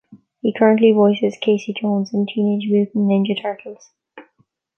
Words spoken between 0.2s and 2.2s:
He currently voices Casey Jones